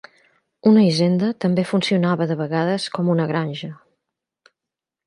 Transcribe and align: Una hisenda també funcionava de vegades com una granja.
Una 0.69 0.85
hisenda 0.85 1.29
també 1.45 1.67
funcionava 1.73 2.29
de 2.33 2.39
vegades 2.41 2.89
com 2.97 3.13
una 3.19 3.31
granja. 3.35 3.73